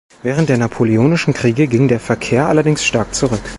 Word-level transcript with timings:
Während 0.23 0.49
der 0.49 0.57
napoleonischen 0.57 1.35
Kriege 1.35 1.67
ging 1.67 1.87
der 1.87 1.99
Verkehr 1.99 2.47
allerdings 2.47 2.83
stark 2.83 3.13
zurück. 3.13 3.43